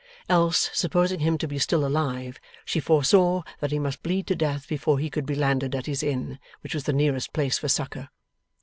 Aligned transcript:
Else, 0.27 0.71
supposing 0.73 1.19
him 1.19 1.37
to 1.37 1.47
be 1.47 1.59
still 1.59 1.85
alive, 1.85 2.39
she 2.65 2.79
foresaw 2.79 3.43
that 3.59 3.69
he 3.71 3.77
must 3.77 4.01
bleed 4.01 4.25
to 4.25 4.35
death 4.35 4.67
before 4.67 4.97
he 4.97 5.11
could 5.11 5.27
be 5.27 5.35
landed 5.35 5.75
at 5.75 5.85
his 5.85 6.01
inn, 6.01 6.39
which 6.61 6.73
was 6.73 6.85
the 6.85 6.91
nearest 6.91 7.33
place 7.33 7.59
for 7.59 7.67
succour. 7.67 8.09